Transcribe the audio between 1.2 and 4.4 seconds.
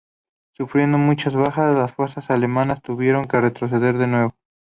bajas, las fuerzas alemanas tuvieron que retroceder de nuevo.